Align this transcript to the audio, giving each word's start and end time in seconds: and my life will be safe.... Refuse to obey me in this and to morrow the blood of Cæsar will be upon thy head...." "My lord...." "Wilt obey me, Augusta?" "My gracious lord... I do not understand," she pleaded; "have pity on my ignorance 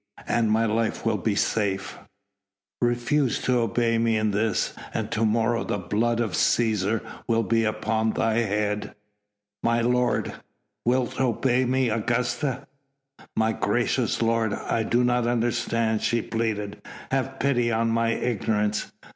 and 0.27 0.51
my 0.51 0.65
life 0.65 1.05
will 1.05 1.19
be 1.19 1.35
safe.... 1.35 1.99
Refuse 2.81 3.39
to 3.39 3.59
obey 3.59 3.99
me 3.99 4.17
in 4.17 4.31
this 4.31 4.73
and 4.95 5.11
to 5.11 5.23
morrow 5.23 5.63
the 5.63 5.77
blood 5.77 6.19
of 6.19 6.31
Cæsar 6.31 7.01
will 7.27 7.43
be 7.43 7.63
upon 7.65 8.09
thy 8.09 8.39
head...." 8.39 8.95
"My 9.61 9.79
lord...." 9.81 10.33
"Wilt 10.85 11.19
obey 11.21 11.65
me, 11.65 11.89
Augusta?" 11.91 12.65
"My 13.35 13.51
gracious 13.51 14.23
lord... 14.23 14.53
I 14.55 14.81
do 14.81 15.03
not 15.03 15.27
understand," 15.27 16.01
she 16.01 16.23
pleaded; 16.23 16.81
"have 17.11 17.37
pity 17.39 17.71
on 17.71 17.91
my 17.91 18.09
ignorance 18.09 18.91